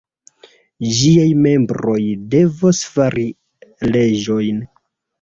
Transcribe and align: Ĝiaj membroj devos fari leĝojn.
Ĝiaj 0.99 1.25
membroj 1.43 1.99
devos 2.33 2.83
fari 2.97 3.31
leĝojn. 3.95 4.69